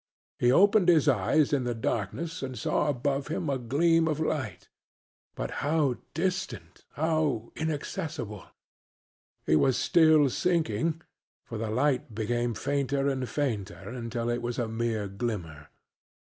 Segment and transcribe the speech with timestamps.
[0.39, 4.67] He opened his eyes in the darkness and saw above him a gleam of light,
[5.35, 8.45] but how distant, how inaccessible!
[9.45, 11.03] He was still sinking,
[11.45, 15.67] for the light became fainter and fainter until it was a mere glimmer.